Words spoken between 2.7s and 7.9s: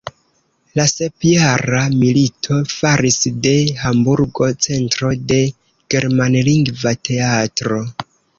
faris de Hamburgo centro de germanlingva teatro.